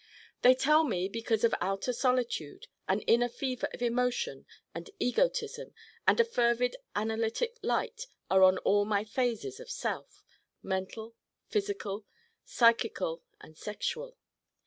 [0.41, 5.75] They tell me because of outer solitude an inner fever of emotion and egotism
[6.07, 10.23] and a fervid analytic light are on all my phases of self:
[10.63, 11.13] mental,
[11.49, 12.07] physical,
[12.43, 14.17] psychical and sexual.